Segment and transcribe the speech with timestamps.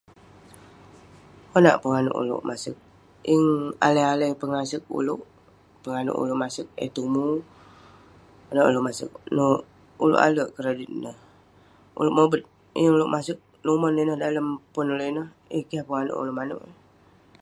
[1.51, 3.47] Konak penganouk ulouk masek..yeng
[3.85, 9.53] alai alai pengasek ulouk..penganouk ulouk masem eh tumu..konak ulouk masek, ineh
[10.03, 11.17] ulouk alek kredit ineh,
[11.99, 12.43] ulouk mobet,
[12.81, 16.73] yeng ulouk masek numon ineh dalem pon ulouk ineh..yeng keh penganouk ulouk manouk eh